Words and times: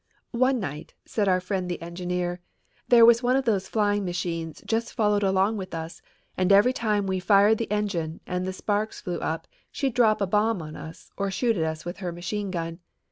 "One 0.33 0.59
night," 0.59 0.95
said 1.05 1.27
our 1.29 1.39
friend 1.39 1.69
the 1.69 1.79
engineer, 1.79 2.39
"there 2.87 3.05
was 3.05 3.21
one 3.21 3.35
of 3.35 3.45
those 3.45 3.67
flying 3.67 4.03
machines 4.03 4.63
just 4.65 4.93
followed 4.95 5.21
along 5.21 5.57
with 5.57 5.75
us 5.75 6.01
and 6.35 6.51
every 6.51 6.73
time 6.73 7.05
we 7.05 7.19
fired 7.19 7.59
the 7.59 7.69
engine 7.71 8.19
and 8.25 8.43
the 8.47 8.51
sparks 8.51 8.99
flew 8.99 9.19
up 9.19 9.45
she'd 9.71 9.93
drop 9.93 10.19
a 10.19 10.25
bomb 10.25 10.59
on 10.59 10.75
us 10.75 11.11
or 11.17 11.29
shoot 11.29 11.55
at 11.55 11.63
us 11.65 11.85
with 11.85 11.97
her 11.97 12.11
machine 12.11 12.49
gun. 12.49 12.79